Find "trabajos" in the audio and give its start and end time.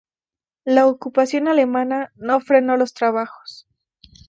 2.95-3.67